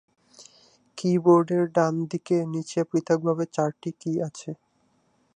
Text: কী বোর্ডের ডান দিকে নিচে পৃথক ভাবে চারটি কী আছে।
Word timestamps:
কী 0.97 1.11
বোর্ডের 1.23 1.65
ডান 1.75 1.93
দিকে 2.11 2.37
নিচে 2.53 2.79
পৃথক 2.89 3.19
ভাবে 3.27 3.45
চারটি 3.55 3.89
কী 4.01 4.11
আছে। 4.27 4.51